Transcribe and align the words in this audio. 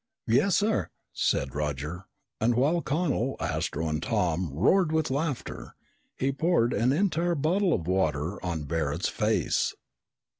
"Yes, 0.25 0.55
sir!" 0.55 0.89
said 1.13 1.53
Roger, 1.53 2.05
and 2.39 2.55
while 2.55 2.81
Connel, 2.81 3.35
Astro, 3.39 3.87
and 3.87 4.01
Tom 4.01 4.49
roared 4.51 4.91
with 4.91 5.11
laughter, 5.11 5.75
he 6.17 6.31
poured 6.31 6.73
an 6.73 6.91
entire 6.91 7.35
bottle 7.35 7.71
of 7.71 7.85
water 7.85 8.43
on 8.43 8.63
Barret's 8.63 9.09
face. 9.09 9.75